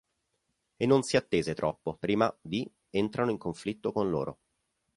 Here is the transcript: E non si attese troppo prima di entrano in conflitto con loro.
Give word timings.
E 0.77 0.85
non 0.87 1.03
si 1.03 1.15
attese 1.15 1.53
troppo 1.53 1.95
prima 1.95 2.35
di 2.41 2.67
entrano 2.89 3.29
in 3.29 3.37
conflitto 3.37 3.91
con 3.91 4.09
loro. 4.09 4.39